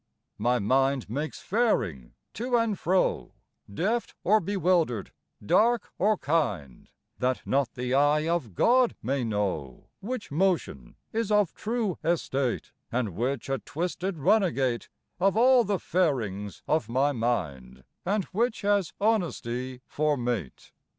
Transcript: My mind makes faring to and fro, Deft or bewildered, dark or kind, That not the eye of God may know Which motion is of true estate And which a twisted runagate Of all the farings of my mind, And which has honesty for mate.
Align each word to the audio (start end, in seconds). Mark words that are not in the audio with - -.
My 0.39 0.57
mind 0.57 1.11
makes 1.11 1.41
faring 1.41 2.15
to 2.33 2.57
and 2.57 2.79
fro, 2.79 3.35
Deft 3.71 4.15
or 4.23 4.39
bewildered, 4.39 5.11
dark 5.45 5.91
or 5.99 6.17
kind, 6.17 6.89
That 7.19 7.43
not 7.45 7.73
the 7.73 7.93
eye 7.93 8.27
of 8.27 8.55
God 8.55 8.95
may 9.03 9.23
know 9.23 9.89
Which 9.99 10.31
motion 10.31 10.95
is 11.13 11.31
of 11.31 11.53
true 11.53 11.99
estate 12.03 12.71
And 12.91 13.09
which 13.09 13.47
a 13.47 13.59
twisted 13.59 14.17
runagate 14.17 14.89
Of 15.19 15.37
all 15.37 15.63
the 15.63 15.77
farings 15.77 16.63
of 16.67 16.89
my 16.89 17.11
mind, 17.11 17.83
And 18.03 18.23
which 18.31 18.61
has 18.61 18.93
honesty 18.99 19.81
for 19.85 20.17
mate. 20.17 20.71